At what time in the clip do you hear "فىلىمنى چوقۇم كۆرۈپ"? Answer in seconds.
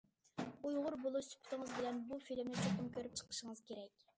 2.31-3.21